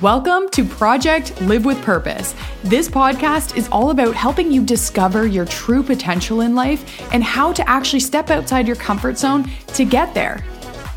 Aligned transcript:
Welcome 0.00 0.48
to 0.50 0.64
Project 0.64 1.40
Live 1.40 1.64
with 1.64 1.82
Purpose. 1.82 2.32
This 2.62 2.88
podcast 2.88 3.56
is 3.56 3.68
all 3.72 3.90
about 3.90 4.14
helping 4.14 4.52
you 4.52 4.64
discover 4.64 5.26
your 5.26 5.44
true 5.44 5.82
potential 5.82 6.42
in 6.42 6.54
life 6.54 7.12
and 7.12 7.24
how 7.24 7.52
to 7.54 7.68
actually 7.68 7.98
step 7.98 8.30
outside 8.30 8.68
your 8.68 8.76
comfort 8.76 9.18
zone 9.18 9.50
to 9.74 9.84
get 9.84 10.14
there. 10.14 10.44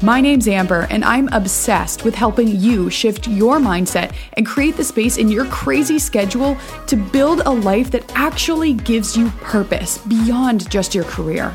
My 0.03 0.21
name's 0.21 0.47
Amber, 0.47 0.85
and 0.91 1.03
I'm 1.03 1.29
obsessed 1.29 2.05
with 2.05 2.13
helping 2.13 2.47
you 2.47 2.91
shift 2.91 3.27
your 3.27 3.57
mindset 3.57 4.13
and 4.33 4.45
create 4.45 4.77
the 4.77 4.83
space 4.83 5.17
in 5.17 5.29
your 5.29 5.45
crazy 5.45 5.97
schedule 5.97 6.55
to 6.85 6.95
build 6.95 7.41
a 7.47 7.49
life 7.49 7.89
that 7.89 8.05
actually 8.15 8.73
gives 8.73 9.17
you 9.17 9.31
purpose 9.41 9.97
beyond 9.97 10.69
just 10.69 10.93
your 10.93 11.05
career. 11.05 11.51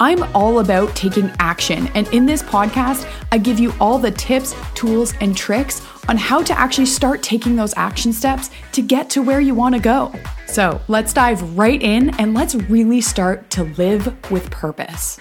I'm 0.00 0.22
all 0.34 0.60
about 0.60 0.94
taking 0.94 1.30
action, 1.40 1.88
and 1.88 2.06
in 2.14 2.24
this 2.24 2.42
podcast, 2.42 3.06
I 3.32 3.38
give 3.38 3.58
you 3.58 3.74
all 3.80 3.98
the 3.98 4.12
tips, 4.12 4.54
tools, 4.74 5.12
and 5.20 5.36
tricks 5.36 5.80
on 6.08 6.16
how 6.16 6.42
to 6.42 6.58
actually 6.58 6.86
start 6.86 7.22
taking 7.22 7.54
those 7.54 7.74
action 7.76 8.12
steps 8.12 8.50
to 8.72 8.82
get 8.82 9.10
to 9.10 9.22
where 9.22 9.40
you 9.40 9.54
want 9.54 9.74
to 9.74 9.80
go. 9.80 10.12
So 10.46 10.80
let's 10.88 11.12
dive 11.12 11.56
right 11.56 11.80
in 11.80 12.18
and 12.18 12.34
let's 12.34 12.54
really 12.54 13.00
start 13.00 13.50
to 13.50 13.64
live 13.64 14.30
with 14.30 14.50
purpose. 14.50 15.20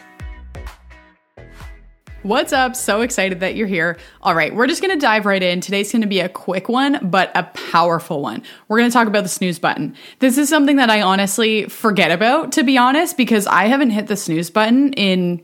What's 2.24 2.52
up? 2.52 2.76
So 2.76 3.02
excited 3.02 3.40
that 3.40 3.56
you're 3.56 3.68
here. 3.68 3.98
All 4.22 4.36
right, 4.36 4.54
we're 4.54 4.68
just 4.68 4.82
gonna 4.82 5.00
dive 5.00 5.26
right 5.26 5.42
in. 5.42 5.62
Today's 5.62 5.92
gonna 5.92 6.08
be 6.08 6.20
a 6.20 6.28
quick 6.28 6.68
one, 6.68 7.00
but 7.10 7.32
a 7.36 7.44
powerful 7.44 8.22
one. 8.22 8.44
We're 8.68 8.80
gonna 8.80 8.92
talk 8.92 9.08
about 9.08 9.24
the 9.24 9.30
snooze 9.30 9.60
button. 9.60 9.96
This 10.20 10.38
is 10.38 10.50
something 10.50 10.76
that 10.78 10.90
I 10.90 11.02
honestly 11.02 11.70
forget 11.70 12.12
about, 12.12 12.52
to 12.54 12.64
be 12.64 12.78
honest, 12.78 13.16
because 13.16 13.48
I 13.48 13.68
haven't 13.68 13.92
hit 13.92 14.08
the 14.08 14.18
snooze 14.18 14.50
button 14.50 14.92
in 14.94 15.42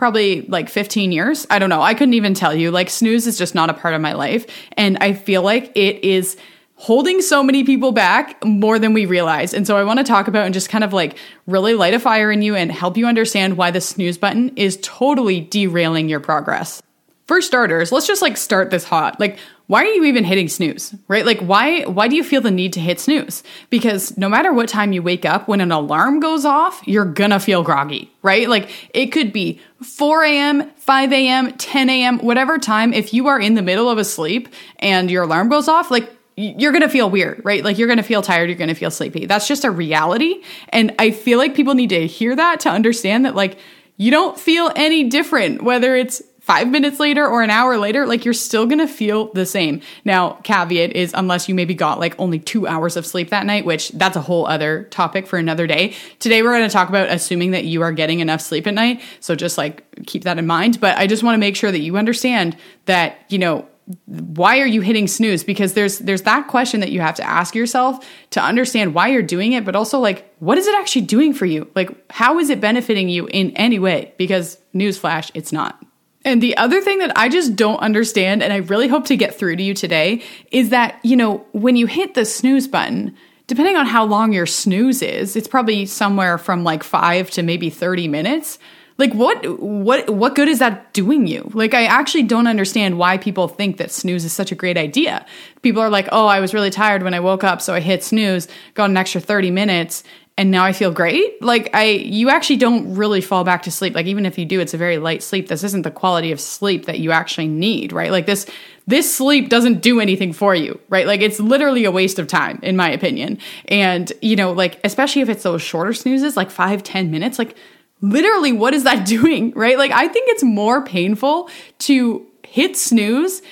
probably 0.00 0.40
like 0.48 0.70
15 0.70 1.12
years. 1.12 1.46
I 1.50 1.58
don't 1.58 1.68
know. 1.68 1.82
I 1.82 1.92
couldn't 1.92 2.14
even 2.14 2.32
tell 2.32 2.54
you. 2.54 2.70
Like, 2.70 2.88
snooze 2.88 3.26
is 3.26 3.36
just 3.36 3.54
not 3.54 3.68
a 3.68 3.74
part 3.74 3.92
of 3.92 4.00
my 4.00 4.14
life. 4.14 4.46
And 4.72 4.96
I 4.98 5.12
feel 5.12 5.42
like 5.42 5.70
it 5.76 6.02
is 6.02 6.38
holding 6.76 7.20
so 7.20 7.42
many 7.42 7.64
people 7.64 7.92
back 7.92 8.42
more 8.42 8.78
than 8.78 8.94
we 8.94 9.04
realize. 9.04 9.52
And 9.52 9.66
so 9.66 9.76
I 9.76 9.84
want 9.84 9.98
to 9.98 10.04
talk 10.04 10.26
about 10.26 10.46
and 10.46 10.54
just 10.54 10.70
kind 10.70 10.82
of 10.82 10.94
like 10.94 11.18
really 11.46 11.74
light 11.74 11.92
a 11.92 12.00
fire 12.00 12.32
in 12.32 12.40
you 12.40 12.54
and 12.54 12.72
help 12.72 12.96
you 12.96 13.06
understand 13.06 13.58
why 13.58 13.70
the 13.70 13.82
snooze 13.82 14.16
button 14.16 14.56
is 14.56 14.78
totally 14.80 15.42
derailing 15.42 16.08
your 16.08 16.20
progress. 16.20 16.80
For 17.26 17.42
starters, 17.42 17.92
let's 17.92 18.06
just 18.06 18.22
like 18.22 18.38
start 18.38 18.70
this 18.70 18.84
hot. 18.84 19.20
Like, 19.20 19.38
why 19.70 19.84
are 19.84 19.92
you 19.92 20.02
even 20.02 20.24
hitting 20.24 20.48
snooze? 20.48 20.92
Right? 21.06 21.24
Like 21.24 21.38
why 21.38 21.82
why 21.84 22.08
do 22.08 22.16
you 22.16 22.24
feel 22.24 22.40
the 22.40 22.50
need 22.50 22.72
to 22.72 22.80
hit 22.80 22.98
snooze? 22.98 23.44
Because 23.70 24.18
no 24.18 24.28
matter 24.28 24.52
what 24.52 24.68
time 24.68 24.92
you 24.92 25.00
wake 25.00 25.24
up, 25.24 25.46
when 25.46 25.60
an 25.60 25.70
alarm 25.70 26.18
goes 26.18 26.44
off, 26.44 26.82
you're 26.88 27.04
gonna 27.04 27.38
feel 27.38 27.62
groggy, 27.62 28.10
right? 28.22 28.48
Like 28.48 28.68
it 28.92 29.12
could 29.12 29.32
be 29.32 29.60
4 29.80 30.24
a.m., 30.24 30.70
5 30.70 31.12
a.m., 31.12 31.52
10 31.52 31.88
a.m., 31.88 32.18
whatever 32.18 32.58
time, 32.58 32.92
if 32.92 33.14
you 33.14 33.28
are 33.28 33.38
in 33.38 33.54
the 33.54 33.62
middle 33.62 33.88
of 33.88 33.96
a 33.96 34.04
sleep 34.04 34.48
and 34.80 35.08
your 35.08 35.22
alarm 35.22 35.48
goes 35.48 35.68
off, 35.68 35.88
like 35.88 36.10
you're 36.36 36.72
going 36.72 36.82
to 36.82 36.88
feel 36.88 37.08
weird, 37.08 37.40
right? 37.44 37.62
Like 37.62 37.78
you're 37.78 37.86
going 37.86 37.98
to 37.98 38.02
feel 38.02 38.22
tired, 38.22 38.48
you're 38.48 38.58
going 38.58 38.68
to 38.68 38.74
feel 38.74 38.90
sleepy. 38.90 39.26
That's 39.26 39.46
just 39.46 39.64
a 39.64 39.70
reality. 39.70 40.42
And 40.70 40.94
I 40.98 41.10
feel 41.10 41.38
like 41.38 41.54
people 41.54 41.74
need 41.74 41.90
to 41.90 42.06
hear 42.06 42.34
that 42.34 42.60
to 42.60 42.70
understand 42.70 43.24
that 43.24 43.34
like 43.34 43.58
you 43.96 44.10
don't 44.10 44.38
feel 44.38 44.72
any 44.74 45.04
different 45.04 45.62
whether 45.62 45.94
it's 45.94 46.22
five 46.50 46.66
minutes 46.68 46.98
later 46.98 47.24
or 47.24 47.42
an 47.42 47.50
hour 47.50 47.78
later, 47.78 48.08
like 48.08 48.24
you're 48.24 48.34
still 48.34 48.66
gonna 48.66 48.88
feel 48.88 49.32
the 49.34 49.46
same. 49.46 49.80
Now, 50.04 50.32
caveat 50.42 50.96
is 50.96 51.12
unless 51.14 51.48
you 51.48 51.54
maybe 51.54 51.74
got 51.74 52.00
like 52.00 52.18
only 52.18 52.40
two 52.40 52.66
hours 52.66 52.96
of 52.96 53.06
sleep 53.06 53.30
that 53.30 53.46
night, 53.46 53.64
which 53.64 53.90
that's 53.90 54.16
a 54.16 54.20
whole 54.20 54.48
other 54.48 54.82
topic 54.90 55.28
for 55.28 55.38
another 55.38 55.68
day. 55.68 55.94
Today, 56.18 56.42
we're 56.42 56.50
gonna 56.50 56.68
talk 56.68 56.88
about 56.88 57.08
assuming 57.08 57.52
that 57.52 57.66
you 57.66 57.82
are 57.82 57.92
getting 57.92 58.18
enough 58.18 58.40
sleep 58.40 58.66
at 58.66 58.74
night. 58.74 59.00
So 59.20 59.36
just 59.36 59.58
like 59.58 59.84
keep 60.06 60.24
that 60.24 60.38
in 60.38 60.46
mind. 60.48 60.80
But 60.80 60.98
I 60.98 61.06
just 61.06 61.22
wanna 61.22 61.38
make 61.38 61.54
sure 61.54 61.70
that 61.70 61.78
you 61.78 61.96
understand 61.96 62.56
that, 62.86 63.18
you 63.28 63.38
know, 63.38 63.68
why 64.06 64.58
are 64.58 64.66
you 64.66 64.80
hitting 64.80 65.06
snooze 65.06 65.44
because 65.44 65.74
there's 65.74 66.00
there's 66.00 66.22
that 66.22 66.48
question 66.48 66.80
that 66.80 66.90
you 66.90 67.00
have 67.00 67.14
to 67.14 67.22
ask 67.22 67.54
yourself 67.54 68.04
to 68.30 68.42
understand 68.42 68.92
why 68.92 69.08
you're 69.08 69.22
doing 69.22 69.52
it 69.52 69.64
but 69.64 69.74
also 69.74 69.98
like 69.98 70.32
what 70.38 70.58
is 70.58 70.68
it 70.68 70.78
actually 70.78 71.02
doing 71.02 71.34
for 71.34 71.44
you 71.44 71.68
like 71.74 71.90
how 72.12 72.38
is 72.38 72.50
it 72.50 72.60
benefiting 72.60 73.08
you 73.08 73.26
in 73.26 73.50
any 73.56 73.80
way 73.80 74.14
because 74.16 74.58
newsflash 74.76 75.32
it's 75.34 75.50
not 75.50 75.84
and 76.24 76.42
the 76.42 76.56
other 76.56 76.80
thing 76.80 76.98
that 76.98 77.16
I 77.16 77.28
just 77.28 77.56
don't 77.56 77.78
understand, 77.78 78.42
and 78.42 78.52
I 78.52 78.58
really 78.58 78.88
hope 78.88 79.06
to 79.06 79.16
get 79.16 79.34
through 79.34 79.56
to 79.56 79.62
you 79.62 79.74
today, 79.74 80.22
is 80.50 80.70
that, 80.70 80.98
you 81.02 81.16
know, 81.16 81.46
when 81.52 81.76
you 81.76 81.86
hit 81.86 82.14
the 82.14 82.24
snooze 82.24 82.68
button, 82.68 83.16
depending 83.46 83.76
on 83.76 83.86
how 83.86 84.04
long 84.04 84.32
your 84.32 84.46
snooze 84.46 85.02
is, 85.02 85.34
it's 85.34 85.48
probably 85.48 85.86
somewhere 85.86 86.36
from 86.36 86.62
like 86.62 86.82
five 86.82 87.30
to 87.30 87.42
maybe 87.42 87.70
30 87.70 88.06
minutes. 88.06 88.58
Like 88.98 89.14
what 89.14 89.58
what 89.60 90.10
what 90.10 90.34
good 90.34 90.46
is 90.46 90.58
that 90.58 90.92
doing 90.92 91.26
you? 91.26 91.50
Like 91.54 91.72
I 91.72 91.86
actually 91.86 92.24
don't 92.24 92.46
understand 92.46 92.98
why 92.98 93.16
people 93.16 93.48
think 93.48 93.78
that 93.78 93.90
snooze 93.90 94.26
is 94.26 94.32
such 94.34 94.52
a 94.52 94.54
great 94.54 94.76
idea. 94.76 95.24
People 95.62 95.80
are 95.80 95.88
like, 95.88 96.06
"Oh, 96.12 96.26
I 96.26 96.38
was 96.38 96.52
really 96.52 96.68
tired 96.68 97.02
when 97.02 97.14
I 97.14 97.20
woke 97.20 97.42
up, 97.42 97.62
so 97.62 97.72
I 97.72 97.80
hit 97.80 98.04
snooze, 98.04 98.46
got 98.74 98.90
an 98.90 98.98
extra 98.98 99.18
30 99.22 99.50
minutes, 99.52 100.04
and 100.40 100.50
now 100.50 100.64
I 100.64 100.72
feel 100.72 100.90
great. 100.90 101.42
Like 101.42 101.68
I 101.74 101.84
you 101.84 102.30
actually 102.30 102.56
don't 102.56 102.94
really 102.94 103.20
fall 103.20 103.44
back 103.44 103.64
to 103.64 103.70
sleep. 103.70 103.94
Like 103.94 104.06
even 104.06 104.24
if 104.24 104.38
you 104.38 104.46
do, 104.46 104.58
it's 104.58 104.72
a 104.72 104.78
very 104.78 104.96
light 104.96 105.22
sleep. 105.22 105.48
This 105.48 105.62
isn't 105.62 105.82
the 105.82 105.90
quality 105.90 106.32
of 106.32 106.40
sleep 106.40 106.86
that 106.86 106.98
you 106.98 107.12
actually 107.12 107.46
need, 107.46 107.92
right? 107.92 108.10
Like 108.10 108.24
this 108.24 108.46
this 108.86 109.14
sleep 109.14 109.50
doesn't 109.50 109.82
do 109.82 110.00
anything 110.00 110.32
for 110.32 110.54
you, 110.54 110.80
right? 110.88 111.06
Like 111.06 111.20
it's 111.20 111.40
literally 111.40 111.84
a 111.84 111.90
waste 111.90 112.18
of 112.18 112.26
time, 112.26 112.58
in 112.62 112.74
my 112.74 112.90
opinion. 112.90 113.36
And, 113.66 114.10
you 114.22 114.34
know, 114.34 114.52
like 114.52 114.80
especially 114.82 115.20
if 115.20 115.28
it's 115.28 115.42
those 115.42 115.60
shorter 115.60 115.92
snoozes, 115.92 116.38
like 116.38 116.50
five, 116.50 116.82
ten 116.82 117.10
minutes, 117.10 117.38
like 117.38 117.54
literally 118.00 118.52
what 118.52 118.72
is 118.72 118.84
that 118.84 119.06
doing, 119.16 119.50
right? 119.50 119.76
Like 119.76 119.90
I 119.90 120.08
think 120.08 120.30
it's 120.30 120.42
more 120.42 120.82
painful 120.82 121.50
to 121.80 122.26
hit 122.44 122.78
snooze 122.78 123.42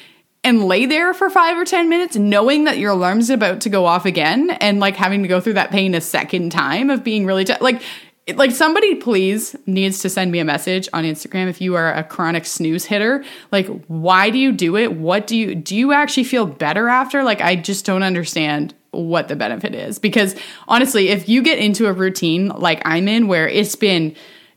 and 0.48 0.64
lay 0.64 0.86
there 0.86 1.12
for 1.12 1.28
five 1.28 1.58
or 1.58 1.64
10 1.64 1.88
minutes 1.90 2.16
knowing 2.16 2.64
that 2.64 2.78
your 2.78 2.92
alarm's 2.92 3.28
about 3.28 3.60
to 3.60 3.68
go 3.68 3.84
off 3.84 4.06
again 4.06 4.50
and 4.50 4.80
like 4.80 4.96
having 4.96 5.22
to 5.22 5.28
go 5.28 5.40
through 5.40 5.52
that 5.52 5.70
pain 5.70 5.94
a 5.94 6.00
second 6.00 6.50
time 6.50 6.88
of 6.88 7.04
being 7.04 7.26
really, 7.26 7.44
t- 7.44 7.54
like, 7.60 7.82
like 8.34 8.50
somebody 8.50 8.94
please 8.94 9.54
needs 9.66 9.98
to 10.00 10.08
send 10.08 10.32
me 10.32 10.38
a 10.38 10.44
message 10.44 10.88
on 10.94 11.04
Instagram 11.04 11.48
if 11.48 11.60
you 11.60 11.74
are 11.74 11.92
a 11.92 12.02
chronic 12.02 12.46
snooze 12.46 12.86
hitter. 12.86 13.22
Like, 13.52 13.66
why 13.86 14.30
do 14.30 14.38
you 14.38 14.52
do 14.52 14.76
it? 14.76 14.92
What 14.94 15.26
do 15.26 15.36
you 15.36 15.54
do? 15.54 15.76
You 15.76 15.92
actually 15.92 16.24
feel 16.24 16.46
better 16.46 16.88
after? 16.88 17.22
Like, 17.22 17.42
I 17.42 17.54
just 17.54 17.84
don't 17.84 18.02
understand 18.02 18.74
what 18.90 19.28
the 19.28 19.36
benefit 19.36 19.74
is 19.74 19.98
because 19.98 20.34
honestly, 20.66 21.08
if 21.08 21.28
you 21.28 21.42
get 21.42 21.58
into 21.58 21.86
a 21.86 21.92
routine 21.92 22.48
like 22.48 22.80
I'm 22.86 23.06
in 23.06 23.28
where 23.28 23.46
it's 23.46 23.76
been 23.76 24.16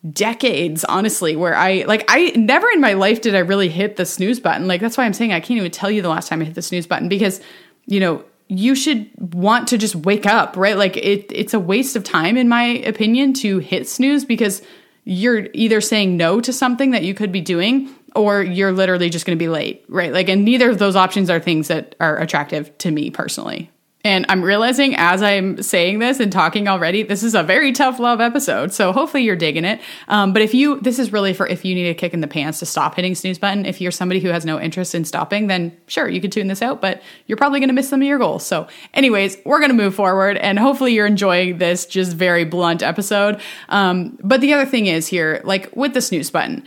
decades 0.10 0.84
honestly 0.86 1.36
where 1.36 1.56
i 1.56 1.84
like 1.88 2.04
i 2.08 2.32
never 2.32 2.68
in 2.72 2.82
my 2.82 2.94
life 2.94 3.22
did 3.22 3.36
i 3.36 3.40
really 3.40 3.70
hit 3.70 3.98
the 3.98 4.06
snooze 4.06 4.40
button. 4.40 4.68
Like 4.68 4.82
that's 4.82 4.98
why 4.98 5.06
i'm 5.06 5.14
saying 5.14 5.32
i 5.32 5.40
can't 5.40 5.60
even 5.60 5.70
tell 5.70 5.92
you 5.92 6.02
the 6.02 6.10
last 6.10 6.28
time 6.28 6.42
i 6.42 6.46
hit 6.46 6.56
the 6.56 6.62
snooze 6.64 6.88
button 6.88 7.08
because 7.08 7.40
you 7.86 8.00
know 8.00 8.24
you 8.48 8.74
should 8.76 9.10
want 9.34 9.68
to 9.70 9.78
just 9.78 9.96
wake 9.96 10.26
up 10.26 10.58
right? 10.58 10.76
Like 10.76 10.98
it 10.98 11.32
it's 11.32 11.54
a 11.54 11.60
waste 11.60 11.96
of 11.96 12.04
time 12.04 12.36
in 12.36 12.50
my 12.50 12.64
opinion 12.64 13.34
to 13.36 13.60
hit 13.60 13.88
snooze 13.88 14.26
because 14.26 14.64
you're 15.04 15.48
either 15.54 15.82
saying 15.82 16.18
no 16.18 16.42
to 16.42 16.52
something 16.52 16.92
that 16.92 17.04
you 17.04 17.14
could 17.14 17.32
be 17.32 17.42
doing 17.42 17.90
or 18.16 18.42
you're 18.42 18.72
literally 18.72 19.10
just 19.10 19.26
going 19.26 19.38
to 19.38 19.42
be 19.42 19.50
late 19.50 19.86
right? 19.88 20.12
Like 20.12 20.30
and 20.30 20.44
neither 20.44 20.72
of 20.72 20.80
those 20.80 20.96
options 20.96 21.30
are 21.30 21.40
things 21.40 21.68
that 21.68 21.96
are 22.00 22.18
attractive 22.18 22.76
to 22.80 22.90
me 22.90 23.12
personally 23.12 23.70
and 24.04 24.26
I'm 24.30 24.44
realizing 24.44 24.96
as 24.96 25.22
I'm 25.22 25.62
saying 25.62 26.00
this 26.00 26.20
and 26.20 26.32
talking 26.32 26.68
already, 26.68 27.04
this 27.04 27.24
is 27.24 27.36
a 27.36 27.44
very 27.44 27.72
tough 27.72 28.00
love 28.00 28.20
episode. 28.20 28.74
So 28.74 28.92
hopefully 28.92 29.24
you're 29.24 29.36
digging 29.36 29.66
it. 29.66 29.80
Um, 30.08 30.34
but 30.34 30.42
if 30.42 30.54
you, 30.54 30.80
this 30.80 30.98
is 30.98 31.14
really 31.14 31.34
for 31.34 31.48
if 31.48 31.64
you 31.64 31.76
need 31.76 31.90
a 31.90 31.94
kick 31.94 32.14
in 32.14 32.22
the 32.22 32.28
pants 32.28 32.60
to 32.60 32.66
stop 32.66 32.96
hitting 32.96 33.14
snooze 33.14 33.38
button. 33.38 33.66
If 33.66 33.80
you're 33.80 33.92
somebody 33.92 34.20
who 34.20 34.30
has 34.30 34.46
no 34.46 34.60
interest 34.60 34.96
in 34.96 35.06
stopping, 35.06 35.48
then 35.48 35.78
sure, 35.88 36.10
you 36.10 36.20
could 36.20 36.32
tune 36.32 36.48
this 36.48 36.62
out, 36.62 36.82
but 36.82 37.02
you're 37.28 37.38
probably 37.38 37.60
going 37.60 37.70
to 37.70 37.74
miss 37.74 37.90
some 37.90 38.02
of 38.02 38.08
your 38.08 38.20
goals. 38.20 38.46
So, 38.46 38.68
anyways, 38.94 39.38
we're 39.46 39.60
going 39.60 39.72
to 39.72 39.78
move 39.78 39.94
forward 39.94 40.38
and 40.38 40.58
hopefully 40.58 40.94
you're 40.94 41.06
enjoying 41.06 41.60
this 41.60 41.86
just 41.86 42.14
very 42.14 42.44
blunt 42.44 42.82
episode. 42.82 43.40
Um, 43.70 44.18
but 44.24 44.42
the 44.42 44.54
other 44.54 44.66
thing 44.66 44.88
is 44.88 45.08
here, 45.08 45.42
like 45.44 45.76
with 45.76 45.94
the 45.94 46.02
snooze 46.02 46.32
button, 46.32 46.66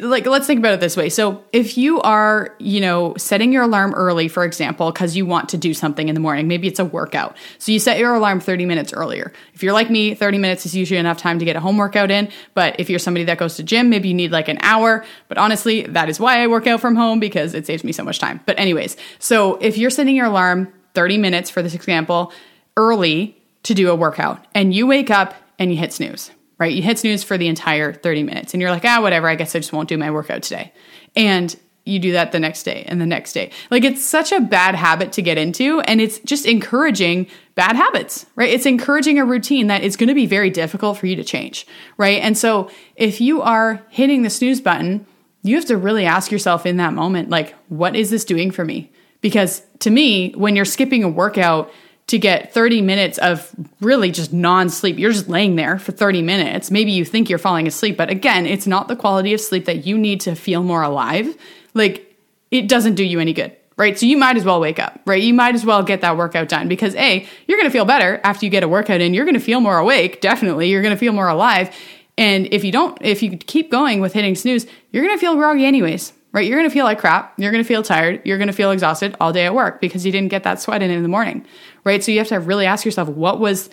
like 0.00 0.24
let's 0.26 0.46
think 0.46 0.58
about 0.58 0.72
it 0.72 0.80
this 0.80 0.96
way. 0.96 1.10
So 1.10 1.44
if 1.52 1.76
you 1.76 2.00
are 2.00 2.54
you 2.58 2.80
know 2.80 3.14
setting 3.18 3.52
your 3.52 3.64
alarm 3.64 3.92
early 3.94 4.28
for 4.28 4.44
example 4.44 4.90
because 4.90 5.14
you 5.14 5.26
want 5.26 5.50
to 5.50 5.58
do 5.58 5.74
something 5.74 6.08
in 6.08 6.14
the 6.14 6.20
morning 6.22 6.48
maybe 6.48 6.68
it's 6.68 6.78
a 6.78 6.84
workout. 6.84 7.36
So 7.58 7.70
you 7.70 7.78
set 7.78 7.98
your 7.98 8.14
alarm 8.14 8.40
30 8.40 8.64
minutes 8.64 8.94
earlier. 8.94 9.32
If 9.52 9.62
you're 9.62 9.74
like 9.74 9.90
me 9.90 10.14
30 10.14 10.38
minutes 10.38 10.64
is 10.64 10.74
usually 10.74 10.98
enough 10.98 11.18
time 11.18 11.38
to 11.38 11.44
get 11.44 11.56
a 11.56 11.60
home 11.60 11.76
workout 11.76 12.10
in. 12.10 12.30
But 12.54 12.80
if 12.80 12.88
you're 12.88 12.98
somebody 12.98 13.24
that 13.24 13.36
goes 13.36 13.56
to 13.56 13.62
gym 13.62 13.90
maybe 13.90 14.08
you 14.08 14.14
need 14.14 14.32
like 14.32 14.48
an 14.48 14.58
hour. 14.62 15.04
But 15.28 15.36
honestly 15.36 15.82
that 15.82 16.08
is 16.08 16.18
why 16.18 16.42
i 16.42 16.46
work 16.46 16.66
out 16.66 16.80
from 16.80 16.96
home 16.96 17.20
because 17.20 17.52
it 17.52 17.66
saves 17.66 17.84
me 17.84 17.92
so 17.92 18.04
much 18.04 18.18
time. 18.18 18.40
But 18.46 18.58
anyways 18.58 18.96
so 19.18 19.56
if 19.56 19.76
you're 19.76 19.90
setting 19.90 20.16
your 20.16 20.26
alarm 20.26 20.72
30 20.94 21.18
minutes 21.18 21.50
for 21.50 21.60
this 21.60 21.74
example 21.74 22.32
early 22.76 23.36
to 23.64 23.74
do 23.74 23.90
a 23.90 23.94
workout 23.94 24.46
and 24.54 24.74
you 24.74 24.86
wake 24.86 25.10
up 25.10 25.34
and 25.58 25.70
you 25.70 25.76
hit 25.76 25.92
snooze 25.92 26.30
right? 26.58 26.72
You 26.72 26.82
hit 26.82 26.98
snooze 26.98 27.22
for 27.22 27.36
the 27.36 27.48
entire 27.48 27.92
30 27.92 28.22
minutes 28.22 28.54
and 28.54 28.60
you're 28.60 28.70
like, 28.70 28.84
ah, 28.84 29.00
whatever, 29.00 29.28
I 29.28 29.34
guess 29.34 29.54
I 29.54 29.58
just 29.58 29.72
won't 29.72 29.88
do 29.88 29.98
my 29.98 30.10
workout 30.10 30.42
today. 30.42 30.72
And 31.16 31.54
you 31.84 31.98
do 31.98 32.12
that 32.12 32.32
the 32.32 32.40
next 32.40 32.62
day 32.62 32.84
and 32.86 33.00
the 33.00 33.06
next 33.06 33.34
day. 33.34 33.50
Like 33.70 33.84
it's 33.84 34.04
such 34.04 34.32
a 34.32 34.40
bad 34.40 34.74
habit 34.74 35.12
to 35.12 35.22
get 35.22 35.36
into 35.36 35.80
and 35.80 36.00
it's 36.00 36.18
just 36.20 36.46
encouraging 36.46 37.26
bad 37.54 37.76
habits, 37.76 38.24
right? 38.36 38.48
It's 38.48 38.66
encouraging 38.66 39.18
a 39.18 39.24
routine 39.24 39.66
that 39.66 39.82
is 39.82 39.96
going 39.96 40.08
to 40.08 40.14
be 40.14 40.26
very 40.26 40.50
difficult 40.50 40.96
for 40.96 41.06
you 41.06 41.16
to 41.16 41.24
change, 41.24 41.66
right? 41.98 42.22
And 42.22 42.38
so 42.38 42.70
if 42.96 43.20
you 43.20 43.42
are 43.42 43.82
hitting 43.90 44.22
the 44.22 44.30
snooze 44.30 44.60
button, 44.60 45.06
you 45.42 45.56
have 45.56 45.66
to 45.66 45.76
really 45.76 46.06
ask 46.06 46.32
yourself 46.32 46.64
in 46.64 46.78
that 46.78 46.94
moment 46.94 47.28
like 47.28 47.54
what 47.68 47.94
is 47.94 48.10
this 48.10 48.24
doing 48.24 48.50
for 48.50 48.64
me? 48.64 48.90
Because 49.20 49.62
to 49.80 49.90
me, 49.90 50.32
when 50.32 50.56
you're 50.56 50.64
skipping 50.64 51.04
a 51.04 51.08
workout 51.08 51.70
to 52.06 52.18
get 52.18 52.52
30 52.52 52.82
minutes 52.82 53.18
of 53.18 53.50
really 53.80 54.10
just 54.10 54.32
non 54.32 54.68
sleep, 54.68 54.98
you're 54.98 55.12
just 55.12 55.28
laying 55.28 55.56
there 55.56 55.78
for 55.78 55.92
30 55.92 56.22
minutes. 56.22 56.70
Maybe 56.70 56.92
you 56.92 57.04
think 57.04 57.30
you're 57.30 57.38
falling 57.38 57.66
asleep, 57.66 57.96
but 57.96 58.10
again, 58.10 58.46
it's 58.46 58.66
not 58.66 58.88
the 58.88 58.96
quality 58.96 59.32
of 59.32 59.40
sleep 59.40 59.64
that 59.64 59.86
you 59.86 59.96
need 59.96 60.20
to 60.22 60.34
feel 60.34 60.62
more 60.62 60.82
alive. 60.82 61.34
Like, 61.72 62.14
it 62.50 62.68
doesn't 62.68 62.94
do 62.94 63.04
you 63.04 63.20
any 63.20 63.32
good 63.32 63.56
right? 63.76 63.98
So 63.98 64.06
you 64.06 64.16
might 64.16 64.36
as 64.36 64.44
well 64.44 64.60
wake 64.60 64.78
up, 64.78 65.00
right? 65.04 65.22
You 65.22 65.34
might 65.34 65.54
as 65.54 65.64
well 65.64 65.82
get 65.82 66.00
that 66.02 66.16
workout 66.16 66.48
done 66.48 66.68
because 66.68 66.94
A, 66.94 67.26
you're 67.46 67.58
going 67.58 67.68
to 67.68 67.72
feel 67.72 67.84
better 67.84 68.20
after 68.22 68.46
you 68.46 68.50
get 68.50 68.62
a 68.62 68.68
workout 68.68 69.00
in. 69.00 69.14
You're 69.14 69.24
going 69.24 69.34
to 69.34 69.40
feel 69.40 69.60
more 69.60 69.78
awake, 69.78 70.20
definitely. 70.20 70.68
You're 70.68 70.82
going 70.82 70.94
to 70.94 70.98
feel 70.98 71.12
more 71.12 71.28
alive. 71.28 71.74
And 72.16 72.46
if 72.52 72.62
you 72.64 72.70
don't, 72.70 72.96
if 73.00 73.22
you 73.22 73.36
keep 73.36 73.70
going 73.70 74.00
with 74.00 74.12
hitting 74.12 74.36
snooze, 74.36 74.66
you're 74.92 75.04
going 75.04 75.16
to 75.16 75.20
feel 75.20 75.34
groggy 75.34 75.64
anyways, 75.64 76.12
right? 76.34 76.46
You're 76.46 76.58
going 76.58 76.68
to 76.68 76.74
feel 76.74 76.84
like 76.84 76.98
crap. 76.98 77.32
You're 77.38 77.52
going 77.52 77.62
to 77.62 77.66
feel 77.66 77.82
tired. 77.82 78.20
You're 78.24 78.36
going 78.36 78.48
to 78.48 78.52
feel 78.52 78.72
exhausted 78.72 79.16
all 79.20 79.32
day 79.32 79.46
at 79.46 79.54
work 79.54 79.80
because 79.80 80.04
you 80.04 80.12
didn't 80.12 80.28
get 80.28 80.42
that 80.42 80.60
sweat 80.60 80.82
in 80.82 80.90
in 80.90 81.02
the 81.02 81.08
morning, 81.08 81.46
right? 81.84 82.04
So 82.04 82.12
you 82.12 82.18
have 82.18 82.28
to 82.28 82.40
really 82.40 82.66
ask 82.66 82.84
yourself, 82.84 83.08
what 83.08 83.40
was, 83.40 83.70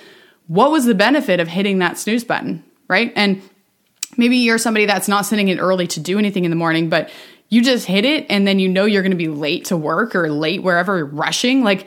what 0.48 0.72
was 0.72 0.86
the 0.86 0.96
benefit 0.96 1.40
of 1.40 1.48
hitting 1.48 1.80
that 1.80 1.98
snooze 1.98 2.24
button, 2.24 2.64
right? 2.88 3.12
And 3.16 3.42
maybe 4.16 4.38
you're 4.38 4.60
somebody 4.60 4.86
that's 4.86 5.08
not 5.08 5.26
sitting 5.26 5.48
in 5.50 5.60
early 5.60 5.88
to 5.88 6.00
do 6.00 6.20
anything 6.20 6.46
in 6.46 6.52
the 6.52 6.56
morning, 6.56 6.88
but 6.88 7.10
you 7.50 7.62
just 7.62 7.86
hit 7.86 8.06
it 8.06 8.26
and 8.30 8.48
then 8.48 8.60
you 8.60 8.70
know 8.70 8.86
you're 8.86 9.02
going 9.02 9.12
to 9.12 9.18
be 9.18 9.28
late 9.28 9.66
to 9.66 9.76
work 9.76 10.16
or 10.16 10.32
late 10.32 10.64
wherever 10.64 11.06
rushing 11.06 11.64
like 11.64 11.86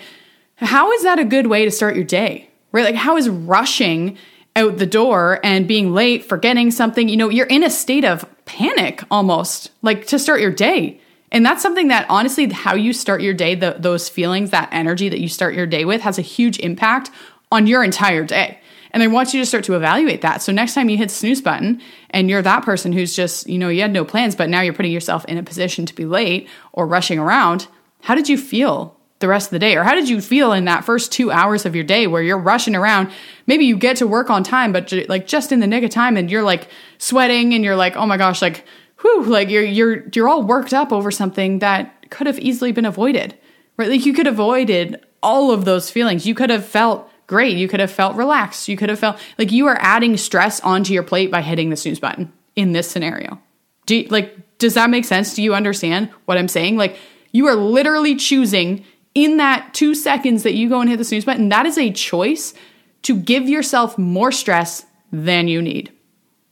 how 0.56 0.92
is 0.92 1.02
that 1.04 1.18
a 1.18 1.24
good 1.24 1.46
way 1.46 1.64
to 1.64 1.70
start 1.70 1.96
your 1.96 2.04
day 2.04 2.50
right 2.70 2.84
like 2.84 2.94
how 2.94 3.16
is 3.16 3.28
rushing 3.28 4.18
out 4.56 4.78
the 4.78 4.86
door 4.86 5.40
and 5.42 5.66
being 5.66 5.92
late 5.92 6.24
forgetting 6.24 6.70
something 6.70 7.08
you 7.08 7.16
know 7.16 7.28
you're 7.28 7.46
in 7.46 7.64
a 7.64 7.70
state 7.70 8.04
of 8.04 8.24
panic 8.44 9.02
almost 9.10 9.70
like 9.82 10.06
to 10.06 10.18
start 10.18 10.40
your 10.40 10.52
day 10.52 11.00
and 11.32 11.44
that's 11.44 11.62
something 11.62 11.88
that 11.88 12.06
honestly 12.08 12.48
how 12.50 12.74
you 12.74 12.92
start 12.92 13.20
your 13.20 13.34
day 13.34 13.54
the, 13.54 13.76
those 13.78 14.08
feelings 14.08 14.50
that 14.50 14.68
energy 14.70 15.08
that 15.08 15.20
you 15.20 15.28
start 15.28 15.54
your 15.54 15.66
day 15.66 15.84
with 15.84 16.00
has 16.00 16.18
a 16.18 16.22
huge 16.22 16.58
impact 16.60 17.10
on 17.50 17.66
your 17.66 17.82
entire 17.82 18.24
day 18.24 18.58
and 18.94 19.02
I 19.02 19.08
want 19.08 19.34
you 19.34 19.40
to 19.40 19.46
start 19.46 19.64
to 19.64 19.74
evaluate 19.74 20.20
that. 20.22 20.40
So 20.40 20.52
next 20.52 20.74
time 20.74 20.88
you 20.88 20.96
hit 20.96 21.10
snooze 21.10 21.42
button 21.42 21.82
and 22.10 22.30
you're 22.30 22.42
that 22.42 22.64
person 22.64 22.92
who's 22.92 23.16
just, 23.16 23.48
you 23.48 23.58
know, 23.58 23.68
you 23.68 23.82
had 23.82 23.92
no 23.92 24.04
plans, 24.04 24.36
but 24.36 24.48
now 24.48 24.60
you're 24.60 24.72
putting 24.72 24.92
yourself 24.92 25.24
in 25.24 25.36
a 25.36 25.42
position 25.42 25.84
to 25.86 25.94
be 25.96 26.04
late 26.04 26.48
or 26.72 26.86
rushing 26.86 27.18
around, 27.18 27.66
how 28.02 28.14
did 28.14 28.28
you 28.28 28.38
feel 28.38 28.96
the 29.24 29.28
rest 29.28 29.46
of 29.46 29.52
the 29.52 29.58
day? 29.58 29.74
Or 29.74 29.82
how 29.82 29.94
did 29.94 30.08
you 30.08 30.20
feel 30.20 30.52
in 30.52 30.66
that 30.66 30.84
first 30.84 31.10
two 31.10 31.30
hours 31.30 31.64
of 31.64 31.74
your 31.74 31.84
day 31.84 32.06
where 32.06 32.22
you're 32.22 32.38
rushing 32.38 32.76
around? 32.76 33.10
Maybe 33.46 33.64
you 33.64 33.76
get 33.76 33.96
to 33.96 34.06
work 34.06 34.28
on 34.28 34.44
time, 34.44 34.70
but 34.70 34.92
like 35.08 35.26
just 35.26 35.50
in 35.50 35.60
the 35.60 35.66
nick 35.66 35.82
of 35.82 35.90
time 35.90 36.18
and 36.18 36.30
you're 36.30 36.42
like 36.42 36.68
sweating 36.98 37.54
and 37.54 37.64
you're 37.64 37.74
like, 37.74 37.96
oh 37.96 38.06
my 38.06 38.18
gosh, 38.18 38.42
like, 38.42 38.66
whew, 39.00 39.24
like 39.24 39.48
you're, 39.48 39.64
you're, 39.64 40.04
you're 40.14 40.28
all 40.28 40.42
worked 40.42 40.74
up 40.74 40.92
over 40.92 41.10
something 41.10 41.60
that 41.60 42.10
could 42.10 42.26
have 42.26 42.38
easily 42.38 42.70
been 42.70 42.84
avoided, 42.84 43.34
right? 43.78 43.88
Like 43.88 44.04
you 44.04 44.12
could 44.12 44.26
have 44.26 44.34
avoided 44.34 45.02
all 45.22 45.50
of 45.50 45.64
those 45.64 45.90
feelings. 45.90 46.26
You 46.26 46.34
could 46.34 46.50
have 46.50 46.66
felt 46.66 47.10
great. 47.26 47.56
You 47.56 47.66
could 47.66 47.80
have 47.80 47.90
felt 47.90 48.16
relaxed. 48.16 48.68
You 48.68 48.76
could 48.76 48.90
have 48.90 48.98
felt 48.98 49.18
like 49.38 49.50
you 49.50 49.66
are 49.66 49.78
adding 49.80 50.18
stress 50.18 50.60
onto 50.60 50.92
your 50.92 51.02
plate 51.02 51.30
by 51.30 51.40
hitting 51.40 51.70
the 51.70 51.76
snooze 51.76 51.98
button 51.98 52.32
in 52.54 52.72
this 52.72 52.90
scenario. 52.90 53.40
Do 53.86 53.96
you, 53.96 54.08
like 54.08 54.58
does 54.58 54.74
that 54.74 54.90
make 54.90 55.04
sense? 55.04 55.34
Do 55.34 55.42
you 55.42 55.54
understand 55.54 56.10
what 56.26 56.38
I'm 56.38 56.48
saying? 56.48 56.76
Like 56.76 56.98
you 57.32 57.46
are 57.46 57.56
literally 57.56 58.16
choosing 58.16 58.84
in 59.14 59.36
that 59.36 59.72
2 59.74 59.94
seconds 59.94 60.42
that 60.42 60.54
you 60.54 60.68
go 60.68 60.80
and 60.80 60.90
hit 60.90 60.96
the 60.96 61.04
snooze 61.04 61.24
button, 61.24 61.48
that 61.50 61.66
is 61.66 61.78
a 61.78 61.90
choice 61.90 62.54
to 63.02 63.16
give 63.16 63.48
yourself 63.48 63.96
more 63.98 64.32
stress 64.32 64.86
than 65.12 65.46
you 65.48 65.62
need. 65.62 65.92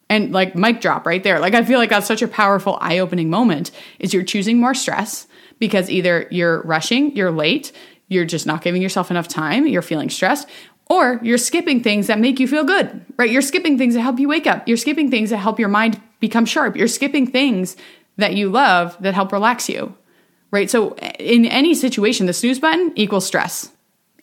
And 0.09 0.33
like 0.33 0.55
mic 0.55 0.81
drop 0.81 1.07
right 1.07 1.23
there. 1.23 1.41
Like 1.41 1.55
I 1.55 1.65
feel 1.65 1.79
like 1.79 1.91
that's 1.91 2.07
such 2.07 2.23
a 2.23 2.29
powerful 2.29 2.79
eye-opening 2.81 3.31
moment 3.31 3.71
is 3.99 4.13
you're 4.13 4.23
choosing 4.23 4.61
more 4.61 4.75
stress 4.75 5.27
because 5.59 5.89
either 5.89 6.29
you're 6.31 6.63
rushing, 6.63 7.17
you're 7.17 7.31
late, 7.31 7.73
you're 8.09 8.27
just 8.27 8.47
not 8.47 8.63
giving 8.63 8.83
yourself 8.83 9.11
enough 9.11 9.27
time, 9.27 9.67
you're 9.67 9.81
feeling 9.81 10.11
stressed, 10.11 10.49
or 10.91 11.19
you're 11.23 11.39
skipping 11.39 11.83
things 11.83 12.09
that 12.09 12.19
make 12.19 12.39
you 12.39 12.47
feel 12.47 12.65
good, 12.65 13.07
right? 13.17 13.31
You're 13.31 13.41
skipping 13.41 13.79
things 13.79 13.95
that 13.95 14.03
help 14.03 14.21
you 14.21 14.29
wake 14.29 14.47
up. 14.47 14.69
You're 14.69 14.77
skipping 14.77 15.11
things 15.11 15.31
that 15.31 15.39
help 15.39 15.59
your 15.59 15.71
mind 15.71 15.99
become 16.21 16.45
sharp. 16.45 16.77
You're 16.77 16.89
skipping 16.89 17.27
things 17.27 17.77
that 18.19 18.35
you 18.35 18.51
love 18.51 18.97
that 19.01 19.15
help 19.15 19.33
relax 19.33 19.71
you, 19.71 19.97
right? 20.53 20.71
So, 20.71 20.95
in 21.19 21.47
any 21.47 21.75
situation, 21.75 22.27
the 22.27 22.33
snooze 22.33 22.61
button 22.61 22.93
equals 22.95 23.27
stress. 23.27 23.71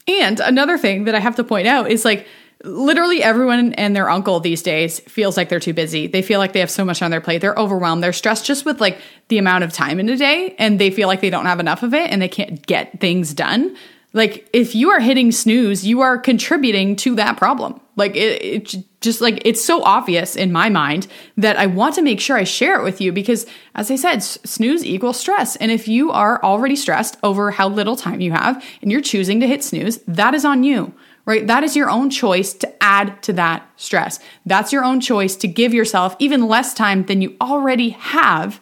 And 0.07 0.39
another 0.39 0.77
thing 0.77 1.03
that 1.03 1.15
I 1.15 1.19
have 1.19 1.35
to 1.35 1.43
point 1.43 1.67
out 1.67 1.91
is 1.91 2.05
like, 2.05 2.25
literally 2.63 3.23
everyone 3.23 3.73
and 3.73 3.95
their 3.95 4.09
uncle 4.09 4.39
these 4.39 4.61
days 4.61 4.99
feels 5.01 5.37
like 5.37 5.49
they're 5.49 5.59
too 5.59 5.73
busy. 5.73 6.07
They 6.07 6.21
feel 6.21 6.39
like 6.39 6.53
they 6.53 6.59
have 6.59 6.71
so 6.71 6.83
much 6.83 7.01
on 7.01 7.11
their 7.11 7.21
plate. 7.21 7.39
They're 7.39 7.55
overwhelmed. 7.55 8.03
They're 8.03 8.13
stressed 8.13 8.45
just 8.45 8.65
with 8.65 8.81
like 8.81 8.99
the 9.29 9.37
amount 9.37 9.63
of 9.63 9.71
time 9.71 9.99
in 9.99 10.09
a 10.09 10.17
day 10.17 10.55
and 10.59 10.79
they 10.79 10.91
feel 10.91 11.07
like 11.07 11.21
they 11.21 11.29
don't 11.29 11.45
have 11.45 11.59
enough 11.59 11.83
of 11.83 11.93
it 11.93 12.09
and 12.11 12.21
they 12.21 12.27
can't 12.27 12.65
get 12.65 12.99
things 12.99 13.33
done. 13.33 13.75
Like 14.11 14.49
if 14.51 14.75
you 14.75 14.89
are 14.89 14.99
hitting 14.99 15.31
snooze, 15.31 15.85
you 15.85 16.01
are 16.01 16.17
contributing 16.17 16.95
to 16.97 17.15
that 17.15 17.37
problem. 17.37 17.79
Like 17.95 18.15
it, 18.15 18.41
it 18.41 18.75
just 19.01 19.21
like 19.21 19.41
it's 19.45 19.63
so 19.63 19.83
obvious 19.83 20.35
in 20.35 20.51
my 20.51 20.69
mind 20.69 21.07
that 21.37 21.57
I 21.57 21.65
want 21.67 21.95
to 21.95 22.01
make 22.01 22.19
sure 22.19 22.37
I 22.37 22.43
share 22.43 22.79
it 22.79 22.83
with 22.83 22.99
you 22.99 23.11
because 23.11 23.45
as 23.75 23.89
I 23.89 23.95
said, 23.95 24.19
snooze 24.19 24.85
equals 24.85 25.19
stress. 25.19 25.55
And 25.55 25.71
if 25.71 25.87
you 25.87 26.11
are 26.11 26.43
already 26.43 26.75
stressed 26.75 27.17
over 27.23 27.51
how 27.51 27.69
little 27.69 27.95
time 27.95 28.19
you 28.21 28.31
have 28.31 28.63
and 28.81 28.91
you're 28.91 29.01
choosing 29.01 29.39
to 29.39 29.47
hit 29.47 29.63
snooze, 29.63 29.99
that 30.07 30.33
is 30.33 30.45
on 30.45 30.63
you 30.63 30.93
right? 31.29 31.45
That 31.45 31.63
is 31.63 31.75
your 31.75 31.91
own 31.91 32.09
choice 32.09 32.53
to 32.55 32.83
add 32.83 33.21
to 33.21 33.33
that 33.33 33.69
stress. 33.75 34.19
That's 34.47 34.73
your 34.73 34.83
own 34.83 34.99
choice 34.99 35.35
to 35.35 35.47
give 35.47 35.75
yourself 35.75 36.15
even 36.17 36.47
less 36.47 36.73
time 36.73 37.05
than 37.05 37.21
you 37.21 37.37
already 37.39 37.89
have 37.89 38.59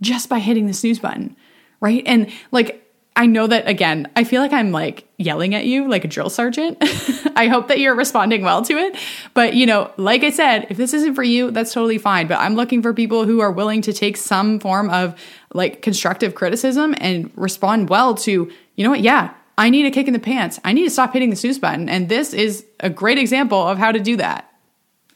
just 0.00 0.28
by 0.28 0.40
hitting 0.40 0.66
the 0.66 0.72
snooze 0.72 0.98
button, 0.98 1.36
right? 1.80 2.02
And 2.06 2.28
like, 2.50 2.87
I 3.18 3.26
know 3.26 3.48
that 3.48 3.66
again, 3.66 4.08
I 4.14 4.22
feel 4.22 4.40
like 4.40 4.52
I'm 4.52 4.70
like 4.70 5.04
yelling 5.16 5.52
at 5.52 5.66
you 5.66 5.88
like 5.88 6.04
a 6.04 6.08
drill 6.08 6.30
sergeant. 6.30 6.78
I 7.34 7.48
hope 7.48 7.66
that 7.66 7.80
you're 7.80 7.96
responding 7.96 8.42
well 8.42 8.62
to 8.62 8.74
it. 8.74 8.96
But, 9.34 9.54
you 9.54 9.66
know, 9.66 9.90
like 9.96 10.22
I 10.22 10.30
said, 10.30 10.68
if 10.70 10.76
this 10.76 10.94
isn't 10.94 11.16
for 11.16 11.24
you, 11.24 11.50
that's 11.50 11.72
totally 11.72 11.98
fine. 11.98 12.28
But 12.28 12.38
I'm 12.38 12.54
looking 12.54 12.80
for 12.80 12.94
people 12.94 13.24
who 13.24 13.40
are 13.40 13.50
willing 13.50 13.82
to 13.82 13.92
take 13.92 14.16
some 14.16 14.60
form 14.60 14.88
of 14.90 15.18
like 15.52 15.82
constructive 15.82 16.36
criticism 16.36 16.94
and 16.98 17.32
respond 17.34 17.90
well 17.90 18.14
to, 18.14 18.52
you 18.76 18.84
know 18.84 18.90
what? 18.90 19.00
Yeah, 19.00 19.34
I 19.58 19.68
need 19.68 19.84
a 19.86 19.90
kick 19.90 20.06
in 20.06 20.12
the 20.12 20.20
pants. 20.20 20.60
I 20.62 20.72
need 20.72 20.84
to 20.84 20.90
stop 20.90 21.12
hitting 21.12 21.30
the 21.30 21.36
snooze 21.36 21.58
button. 21.58 21.88
And 21.88 22.08
this 22.08 22.32
is 22.32 22.64
a 22.78 22.88
great 22.88 23.18
example 23.18 23.60
of 23.60 23.78
how 23.78 23.90
to 23.90 23.98
do 23.98 24.16
that. 24.18 24.47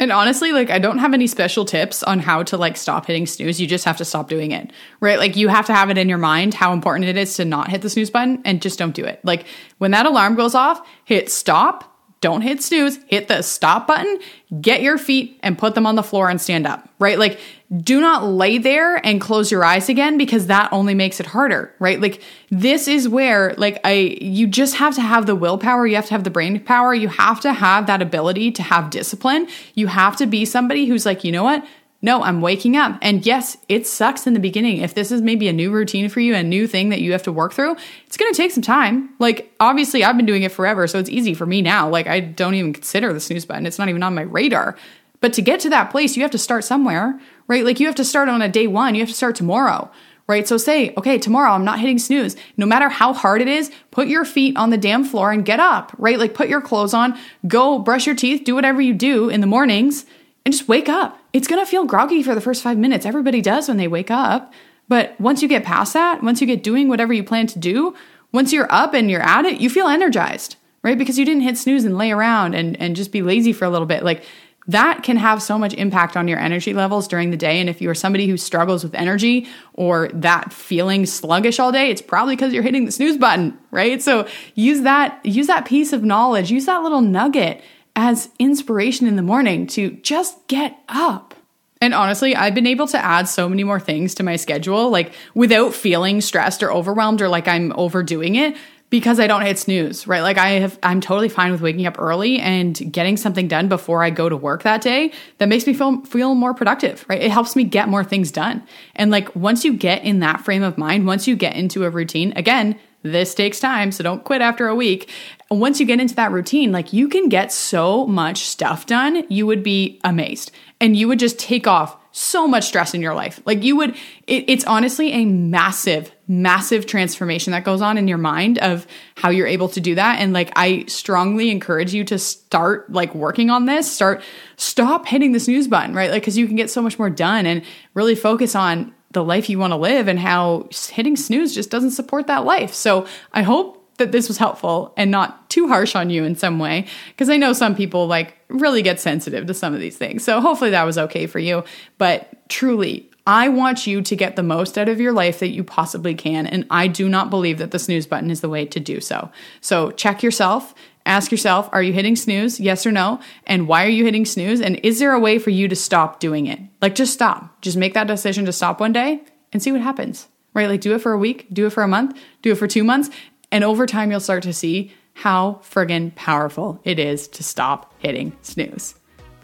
And 0.00 0.10
honestly, 0.10 0.52
like 0.52 0.70
I 0.70 0.78
don't 0.78 0.98
have 0.98 1.14
any 1.14 1.26
special 1.26 1.64
tips 1.64 2.02
on 2.02 2.18
how 2.18 2.42
to 2.44 2.56
like 2.56 2.76
stop 2.76 3.06
hitting 3.06 3.26
snooze. 3.26 3.60
You 3.60 3.66
just 3.66 3.84
have 3.84 3.98
to 3.98 4.04
stop 4.04 4.28
doing 4.28 4.50
it. 4.50 4.72
Right? 5.00 5.18
Like 5.18 5.36
you 5.36 5.48
have 5.48 5.66
to 5.66 5.74
have 5.74 5.90
it 5.90 5.98
in 5.98 6.08
your 6.08 6.18
mind 6.18 6.54
how 6.54 6.72
important 6.72 7.06
it 7.06 7.16
is 7.16 7.34
to 7.36 7.44
not 7.44 7.68
hit 7.68 7.82
the 7.82 7.90
snooze 7.90 8.10
button 8.10 8.42
and 8.44 8.60
just 8.60 8.78
don't 8.78 8.94
do 8.94 9.04
it. 9.04 9.20
Like 9.24 9.44
when 9.78 9.92
that 9.92 10.06
alarm 10.06 10.34
goes 10.34 10.54
off, 10.54 10.84
hit 11.04 11.30
stop 11.30 11.92
don't 12.22 12.40
hit 12.40 12.62
snooze, 12.62 13.00
hit 13.08 13.26
the 13.26 13.42
stop 13.42 13.88
button, 13.88 14.18
get 14.60 14.80
your 14.80 14.96
feet 14.96 15.38
and 15.42 15.58
put 15.58 15.74
them 15.74 15.86
on 15.86 15.96
the 15.96 16.04
floor 16.04 16.30
and 16.30 16.40
stand 16.40 16.68
up, 16.68 16.88
right? 17.00 17.18
Like, 17.18 17.38
do 17.80 18.00
not 18.00 18.24
lay 18.24 18.58
there 18.58 18.96
and 19.06 19.20
close 19.20 19.50
your 19.50 19.64
eyes 19.64 19.88
again 19.88 20.18
because 20.18 20.46
that 20.48 20.70
only 20.72 20.94
makes 20.94 21.20
it 21.20 21.26
harder, 21.26 21.74
right? 21.78 22.00
Like, 22.00 22.22
this 22.50 22.86
is 22.86 23.08
where, 23.08 23.54
like, 23.56 23.80
I, 23.84 24.18
you 24.20 24.46
just 24.46 24.76
have 24.76 24.94
to 24.96 25.00
have 25.00 25.24
the 25.24 25.34
willpower, 25.34 25.86
you 25.86 25.96
have 25.96 26.06
to 26.06 26.12
have 26.12 26.24
the 26.24 26.30
brain 26.30 26.60
power, 26.60 26.94
you 26.94 27.08
have 27.08 27.40
to 27.40 27.52
have 27.52 27.86
that 27.86 28.02
ability 28.02 28.52
to 28.52 28.62
have 28.62 28.90
discipline. 28.90 29.48
You 29.74 29.86
have 29.86 30.16
to 30.18 30.26
be 30.26 30.44
somebody 30.44 30.86
who's 30.86 31.06
like, 31.06 31.24
you 31.24 31.32
know 31.32 31.44
what? 31.44 31.64
No, 32.04 32.22
I'm 32.22 32.40
waking 32.40 32.76
up. 32.76 32.98
And 33.00 33.24
yes, 33.24 33.56
it 33.68 33.86
sucks 33.86 34.26
in 34.26 34.34
the 34.34 34.40
beginning. 34.40 34.78
If 34.78 34.92
this 34.92 35.12
is 35.12 35.22
maybe 35.22 35.46
a 35.46 35.52
new 35.52 35.70
routine 35.70 36.08
for 36.08 36.18
you, 36.18 36.34
a 36.34 36.42
new 36.42 36.66
thing 36.66 36.88
that 36.88 37.00
you 37.00 37.12
have 37.12 37.22
to 37.22 37.32
work 37.32 37.52
through, 37.52 37.76
it's 38.06 38.16
going 38.16 38.30
to 38.32 38.36
take 38.36 38.50
some 38.50 38.62
time. 38.62 39.10
Like, 39.20 39.54
obviously, 39.60 40.02
I've 40.02 40.16
been 40.16 40.26
doing 40.26 40.42
it 40.42 40.50
forever, 40.50 40.88
so 40.88 40.98
it's 40.98 41.08
easy 41.08 41.32
for 41.32 41.46
me 41.46 41.62
now. 41.62 41.88
Like, 41.88 42.08
I 42.08 42.18
don't 42.18 42.54
even 42.54 42.72
consider 42.72 43.12
the 43.12 43.20
snooze 43.20 43.46
button, 43.46 43.66
it's 43.66 43.78
not 43.78 43.88
even 43.88 44.02
on 44.02 44.16
my 44.16 44.22
radar. 44.22 44.76
But 45.22 45.32
to 45.34 45.42
get 45.42 45.60
to 45.60 45.70
that 45.70 45.90
place, 45.90 46.14
you 46.14 46.22
have 46.22 46.32
to 46.32 46.38
start 46.38 46.64
somewhere, 46.64 47.18
right? 47.48 47.64
Like, 47.64 47.80
you 47.80 47.86
have 47.86 47.94
to 47.94 48.04
start 48.04 48.28
on 48.28 48.42
a 48.42 48.48
day 48.48 48.66
one, 48.66 48.94
you 48.94 49.00
have 49.00 49.08
to 49.08 49.14
start 49.14 49.36
tomorrow 49.36 49.90
right? 50.28 50.46
So 50.46 50.56
say, 50.56 50.94
okay, 50.96 51.18
tomorrow 51.18 51.50
I'm 51.50 51.64
not 51.64 51.80
hitting 51.80 51.98
snooze. 51.98 52.36
No 52.56 52.64
matter 52.64 52.88
how 52.88 53.12
hard 53.12 53.42
it 53.42 53.48
is, 53.48 53.70
put 53.90 54.08
your 54.08 54.24
feet 54.24 54.56
on 54.56 54.70
the 54.70 54.78
damn 54.78 55.04
floor 55.04 55.32
and 55.32 55.44
get 55.44 55.60
up, 55.60 55.92
right? 55.98 56.18
Like 56.18 56.32
put 56.32 56.48
your 56.48 56.60
clothes 56.60 56.94
on, 56.94 57.18
go 57.46 57.78
brush 57.78 58.06
your 58.06 58.14
teeth, 58.14 58.44
do 58.44 58.54
whatever 58.54 58.80
you 58.80 58.94
do 58.94 59.28
in 59.28 59.40
the 59.40 59.46
mornings 59.46 60.06
and 60.44 60.52
just 60.52 60.68
wake 60.68 60.88
up. 60.88 61.18
It's 61.32 61.48
to 61.48 61.66
feel 61.66 61.84
groggy 61.84 62.22
for 62.22 62.34
the 62.34 62.40
first 62.40 62.62
five 62.62 62.78
minutes. 62.78 63.06
Everybody 63.06 63.40
does 63.40 63.68
when 63.68 63.76
they 63.76 63.88
wake 63.88 64.10
up. 64.10 64.52
But 64.88 65.18
once 65.20 65.42
you 65.42 65.48
get 65.48 65.64
past 65.64 65.92
that, 65.94 66.22
once 66.22 66.40
you 66.40 66.46
get 66.46 66.62
doing 66.62 66.88
whatever 66.88 67.12
you 67.12 67.24
plan 67.24 67.46
to 67.48 67.58
do, 67.58 67.94
once 68.32 68.52
you're 68.52 68.72
up 68.72 68.94
and 68.94 69.10
you're 69.10 69.22
at 69.22 69.44
it, 69.44 69.60
you 69.60 69.70
feel 69.70 69.86
energized, 69.86 70.56
right? 70.82 70.98
Because 70.98 71.18
you 71.18 71.24
didn't 71.24 71.42
hit 71.42 71.56
snooze 71.56 71.84
and 71.84 71.96
lay 71.96 72.10
around 72.10 72.54
and, 72.54 72.78
and 72.80 72.96
just 72.96 73.12
be 73.12 73.22
lazy 73.22 73.52
for 73.52 73.64
a 73.64 73.70
little 73.70 73.86
bit. 73.86 74.02
Like 74.02 74.24
that 74.68 75.02
can 75.02 75.16
have 75.16 75.42
so 75.42 75.58
much 75.58 75.74
impact 75.74 76.16
on 76.16 76.28
your 76.28 76.38
energy 76.38 76.72
levels 76.72 77.08
during 77.08 77.30
the 77.30 77.36
day. 77.36 77.60
And 77.60 77.68
if 77.68 77.80
you 77.80 77.90
are 77.90 77.94
somebody 77.94 78.28
who 78.28 78.36
struggles 78.36 78.84
with 78.84 78.94
energy 78.94 79.48
or 79.74 80.08
that 80.14 80.52
feeling 80.52 81.06
sluggish 81.06 81.58
all 81.58 81.72
day, 81.72 81.90
it's 81.90 82.02
probably 82.02 82.36
because 82.36 82.52
you're 82.52 82.62
hitting 82.62 82.84
the 82.84 82.92
snooze 82.92 83.16
button, 83.16 83.58
right? 83.70 84.00
So 84.00 84.28
use 84.54 84.82
that, 84.82 85.24
use 85.24 85.48
that 85.48 85.64
piece 85.64 85.92
of 85.92 86.04
knowledge, 86.04 86.50
use 86.50 86.66
that 86.66 86.82
little 86.82 87.00
nugget 87.00 87.62
as 87.96 88.30
inspiration 88.38 89.06
in 89.06 89.16
the 89.16 89.22
morning 89.22 89.66
to 89.68 89.90
just 90.02 90.46
get 90.46 90.78
up. 90.88 91.34
And 91.80 91.94
honestly, 91.94 92.36
I've 92.36 92.54
been 92.54 92.68
able 92.68 92.86
to 92.86 93.04
add 93.04 93.28
so 93.28 93.48
many 93.48 93.64
more 93.64 93.80
things 93.80 94.14
to 94.14 94.22
my 94.22 94.36
schedule, 94.36 94.88
like 94.90 95.12
without 95.34 95.74
feeling 95.74 96.20
stressed 96.20 96.62
or 96.62 96.72
overwhelmed 96.72 97.20
or 97.20 97.28
like 97.28 97.48
I'm 97.48 97.72
overdoing 97.76 98.36
it 98.36 98.56
because 98.92 99.18
I 99.18 99.26
don't 99.26 99.40
hit 99.40 99.58
snooze, 99.58 100.06
right? 100.06 100.20
Like 100.20 100.36
I 100.36 100.50
have, 100.50 100.78
I'm 100.82 101.00
totally 101.00 101.30
fine 101.30 101.50
with 101.50 101.62
waking 101.62 101.86
up 101.86 101.98
early 101.98 102.38
and 102.38 102.92
getting 102.92 103.16
something 103.16 103.48
done 103.48 103.66
before 103.66 104.04
I 104.04 104.10
go 104.10 104.28
to 104.28 104.36
work 104.36 104.64
that 104.64 104.82
day. 104.82 105.12
That 105.38 105.48
makes 105.48 105.66
me 105.66 105.72
feel, 105.72 106.02
feel 106.02 106.34
more 106.34 106.52
productive, 106.52 107.02
right? 107.08 107.22
It 107.22 107.30
helps 107.30 107.56
me 107.56 107.64
get 107.64 107.88
more 107.88 108.04
things 108.04 108.30
done. 108.30 108.62
And 108.94 109.10
like 109.10 109.34
once 109.34 109.64
you 109.64 109.72
get 109.72 110.04
in 110.04 110.20
that 110.20 110.42
frame 110.42 110.62
of 110.62 110.76
mind, 110.76 111.06
once 111.06 111.26
you 111.26 111.36
get 111.36 111.56
into 111.56 111.86
a 111.86 111.90
routine, 111.90 112.34
again, 112.36 112.78
this 113.00 113.34
takes 113.34 113.58
time, 113.58 113.92
so 113.92 114.04
don't 114.04 114.24
quit 114.24 114.42
after 114.42 114.68
a 114.68 114.74
week. 114.74 115.08
Once 115.50 115.80
you 115.80 115.86
get 115.86 115.98
into 115.98 116.14
that 116.16 116.30
routine, 116.30 116.70
like 116.70 116.92
you 116.92 117.08
can 117.08 117.30
get 117.30 117.50
so 117.50 118.06
much 118.06 118.40
stuff 118.40 118.84
done, 118.84 119.24
you 119.30 119.46
would 119.46 119.62
be 119.62 120.00
amazed 120.04 120.50
and 120.82 120.98
you 120.98 121.08
would 121.08 121.18
just 121.18 121.38
take 121.38 121.66
off 121.66 121.96
so 122.12 122.46
much 122.46 122.66
stress 122.66 122.94
in 122.94 123.00
your 123.00 123.14
life. 123.14 123.40
Like 123.44 123.62
you 123.62 123.76
would, 123.76 123.96
it, 124.26 124.44
it's 124.46 124.64
honestly 124.64 125.12
a 125.12 125.24
massive, 125.24 126.12
massive 126.28 126.86
transformation 126.86 127.52
that 127.52 127.64
goes 127.64 127.80
on 127.80 127.98
in 127.98 128.06
your 128.06 128.18
mind 128.18 128.58
of 128.58 128.86
how 129.16 129.30
you're 129.30 129.46
able 129.46 129.68
to 129.70 129.80
do 129.80 129.94
that. 129.94 130.20
And 130.20 130.32
like, 130.32 130.52
I 130.54 130.84
strongly 130.86 131.50
encourage 131.50 131.92
you 131.92 132.04
to 132.04 132.18
start 132.18 132.92
like 132.92 133.14
working 133.14 133.50
on 133.50 133.64
this, 133.66 133.90
start, 133.90 134.22
stop 134.56 135.06
hitting 135.06 135.32
the 135.32 135.40
snooze 135.40 135.68
button, 135.68 135.94
right? 135.94 136.10
Like, 136.10 136.22
cause 136.22 136.36
you 136.36 136.46
can 136.46 136.56
get 136.56 136.70
so 136.70 136.82
much 136.82 136.98
more 136.98 137.10
done 137.10 137.46
and 137.46 137.62
really 137.94 138.14
focus 138.14 138.54
on 138.54 138.94
the 139.10 139.24
life 139.24 139.50
you 139.50 139.58
want 139.58 139.72
to 139.72 139.76
live 139.76 140.08
and 140.08 140.18
how 140.18 140.68
hitting 140.90 141.16
snooze 141.16 141.54
just 141.54 141.70
doesn't 141.70 141.90
support 141.90 142.26
that 142.28 142.44
life. 142.44 142.72
So 142.72 143.06
I 143.32 143.42
hope 143.42 143.81
that 143.98 144.12
this 144.12 144.28
was 144.28 144.38
helpful 144.38 144.92
and 144.96 145.10
not 145.10 145.48
too 145.50 145.68
harsh 145.68 145.94
on 145.94 146.10
you 146.10 146.24
in 146.24 146.34
some 146.34 146.58
way 146.58 146.86
because 147.08 147.28
I 147.28 147.36
know 147.36 147.52
some 147.52 147.74
people 147.74 148.06
like 148.06 148.36
really 148.48 148.82
get 148.82 149.00
sensitive 149.00 149.46
to 149.46 149.54
some 149.54 149.74
of 149.74 149.80
these 149.80 149.96
things. 149.96 150.24
So 150.24 150.40
hopefully 150.40 150.70
that 150.70 150.84
was 150.84 150.98
okay 150.98 151.26
for 151.26 151.38
you, 151.38 151.64
but 151.98 152.48
truly 152.48 153.10
I 153.26 153.48
want 153.48 153.86
you 153.86 154.02
to 154.02 154.16
get 154.16 154.34
the 154.34 154.42
most 154.42 154.76
out 154.76 154.88
of 154.88 155.00
your 155.00 155.12
life 155.12 155.38
that 155.38 155.50
you 155.50 155.62
possibly 155.62 156.14
can 156.14 156.46
and 156.46 156.66
I 156.70 156.88
do 156.88 157.08
not 157.08 157.30
believe 157.30 157.58
that 157.58 157.70
the 157.70 157.78
snooze 157.78 158.06
button 158.06 158.30
is 158.30 158.40
the 158.40 158.48
way 158.48 158.64
to 158.66 158.80
do 158.80 159.00
so. 159.00 159.30
So 159.60 159.90
check 159.92 160.22
yourself, 160.22 160.74
ask 161.06 161.30
yourself, 161.30 161.68
are 161.72 161.82
you 161.82 161.92
hitting 161.92 162.16
snooze? 162.16 162.58
Yes 162.58 162.84
or 162.84 162.92
no? 162.92 163.20
And 163.46 163.68
why 163.68 163.84
are 163.84 163.90
you 163.90 164.04
hitting 164.04 164.24
snooze? 164.24 164.60
And 164.60 164.80
is 164.82 164.98
there 164.98 165.12
a 165.12 165.20
way 165.20 165.38
for 165.38 165.50
you 165.50 165.68
to 165.68 165.76
stop 165.76 166.18
doing 166.18 166.46
it? 166.46 166.58
Like 166.80 166.94
just 166.94 167.12
stop. 167.12 167.60
Just 167.62 167.76
make 167.76 167.94
that 167.94 168.08
decision 168.08 168.46
to 168.46 168.52
stop 168.52 168.80
one 168.80 168.92
day 168.92 169.22
and 169.52 169.62
see 169.62 169.70
what 169.70 169.80
happens 169.80 170.28
right? 170.54 170.68
Like 170.68 170.80
do 170.80 170.94
it 170.94 171.00
for 171.00 171.12
a 171.12 171.18
week, 171.18 171.46
do 171.52 171.66
it 171.66 171.70
for 171.70 171.82
a 171.82 171.88
month, 171.88 172.18
do 172.42 172.52
it 172.52 172.58
for 172.58 172.66
two 172.66 172.84
months, 172.84 173.10
and 173.52 173.62
over 173.62 173.86
time, 173.86 174.10
you'll 174.10 174.18
start 174.18 174.42
to 174.42 174.52
see 174.52 174.92
how 175.14 175.60
friggin' 175.62 176.14
powerful 176.16 176.80
it 176.82 176.98
is 176.98 177.28
to 177.28 177.44
stop 177.44 177.94
hitting 177.98 178.36
snooze. 178.42 178.94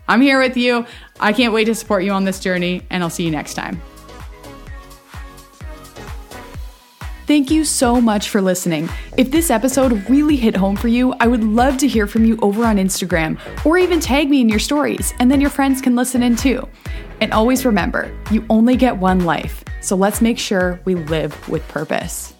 I'm 0.08 0.22
here 0.22 0.40
with 0.40 0.56
you. 0.56 0.86
I 1.20 1.34
can't 1.34 1.52
wait 1.52 1.66
to 1.66 1.74
support 1.74 2.02
you 2.02 2.12
on 2.12 2.24
this 2.24 2.40
journey, 2.40 2.82
and 2.88 3.02
I'll 3.02 3.10
see 3.10 3.24
you 3.24 3.30
next 3.30 3.54
time. 3.54 3.80
Thank 7.26 7.50
you 7.50 7.66
so 7.66 8.00
much 8.00 8.30
for 8.30 8.40
listening. 8.40 8.88
If 9.18 9.30
this 9.30 9.50
episode 9.50 10.08
really 10.08 10.36
hit 10.36 10.56
home 10.56 10.76
for 10.76 10.88
you, 10.88 11.12
I 11.20 11.26
would 11.26 11.44
love 11.44 11.76
to 11.76 11.86
hear 11.86 12.06
from 12.06 12.24
you 12.24 12.38
over 12.40 12.64
on 12.64 12.78
Instagram 12.78 13.38
or 13.66 13.76
even 13.76 14.00
tag 14.00 14.30
me 14.30 14.40
in 14.40 14.48
your 14.48 14.58
stories, 14.58 15.12
and 15.18 15.30
then 15.30 15.42
your 15.42 15.50
friends 15.50 15.82
can 15.82 15.94
listen 15.94 16.22
in 16.22 16.36
too. 16.36 16.66
And 17.20 17.30
always 17.34 17.66
remember, 17.66 18.10
you 18.30 18.46
only 18.48 18.76
get 18.76 18.96
one 18.96 19.26
life, 19.26 19.62
so 19.82 19.94
let's 19.94 20.22
make 20.22 20.38
sure 20.38 20.80
we 20.86 20.94
live 20.94 21.46
with 21.50 21.68
purpose. 21.68 22.32